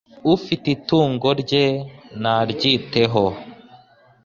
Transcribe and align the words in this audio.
Ufite 0.35 0.65
itungo 0.77 1.27
rye 1.41 1.65
naryiteho 2.21 3.25